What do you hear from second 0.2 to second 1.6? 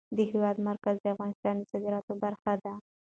هېواد مرکز د افغانستان